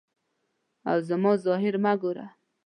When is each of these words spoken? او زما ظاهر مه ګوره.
او 0.89 0.97
زما 1.09 1.31
ظاهر 1.45 1.73
مه 1.83 1.93
ګوره. 2.01 2.25